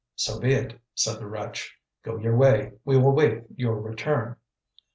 [0.15, 4.35] "So be it," said the wretch; "go your way; we will wait your return."